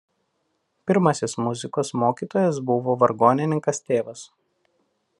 [0.91, 4.29] Pirmasis muzikos mokytojas buvo vargonininkas tėvas.